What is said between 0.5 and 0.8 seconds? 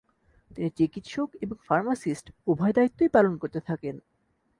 তিনি